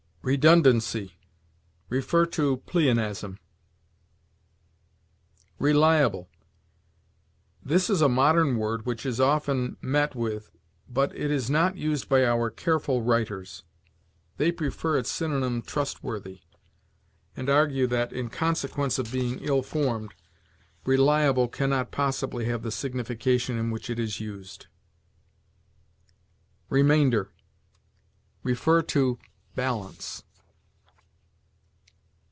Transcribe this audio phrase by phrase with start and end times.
[0.23, 1.17] REDUNDANCY.
[1.89, 3.39] See PLEONASM.
[5.57, 6.29] RELIABLE.
[7.65, 10.51] This is a modern word which is often met with;
[10.87, 13.63] but it is not used by our careful writers.
[14.37, 16.41] They prefer its synonym trustworthy,
[17.35, 20.13] and argue that, in consequence of being ill formed,
[20.85, 24.67] reliable can not possibly have the signification in which it is used.
[26.69, 27.31] REMAINDER.
[28.45, 29.15] See
[29.53, 30.23] BALANCE.